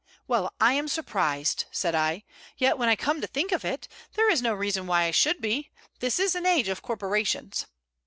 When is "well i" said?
0.27-0.73